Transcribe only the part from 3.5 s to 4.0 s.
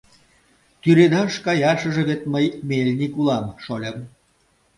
шольым!